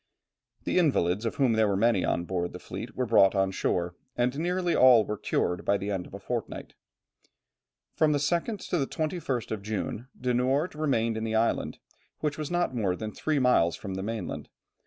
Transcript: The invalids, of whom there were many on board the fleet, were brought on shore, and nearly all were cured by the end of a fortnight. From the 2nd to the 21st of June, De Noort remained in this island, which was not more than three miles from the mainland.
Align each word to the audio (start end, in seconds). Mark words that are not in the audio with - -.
The 0.63 0.79
invalids, 0.79 1.27
of 1.27 1.35
whom 1.35 1.53
there 1.53 1.67
were 1.67 1.77
many 1.77 2.03
on 2.03 2.23
board 2.23 2.53
the 2.53 2.57
fleet, 2.59 2.95
were 2.95 3.05
brought 3.05 3.35
on 3.35 3.51
shore, 3.51 3.93
and 4.17 4.35
nearly 4.39 4.75
all 4.75 5.05
were 5.05 5.15
cured 5.15 5.63
by 5.63 5.77
the 5.77 5.91
end 5.91 6.07
of 6.07 6.15
a 6.15 6.19
fortnight. 6.19 6.73
From 7.93 8.11
the 8.11 8.17
2nd 8.17 8.67
to 8.71 8.79
the 8.79 8.87
21st 8.87 9.51
of 9.51 9.61
June, 9.61 10.07
De 10.19 10.33
Noort 10.33 10.73
remained 10.73 11.17
in 11.17 11.23
this 11.23 11.35
island, 11.35 11.77
which 12.19 12.39
was 12.39 12.49
not 12.49 12.73
more 12.75 12.95
than 12.95 13.11
three 13.11 13.37
miles 13.37 13.75
from 13.75 13.93
the 13.93 14.01
mainland. 14.01 14.49